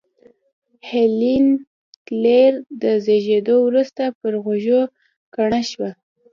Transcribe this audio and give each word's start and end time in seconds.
هېلېن 0.89 1.47
کېلر 2.07 2.53
تر 2.81 2.93
زېږېدو 3.05 3.55
وروسته 3.67 4.03
پر 4.19 4.33
غوږو 4.43 4.81
کڼه 5.33 5.61
شوه 5.69 5.89